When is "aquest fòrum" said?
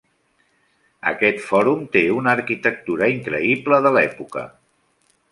1.09-1.83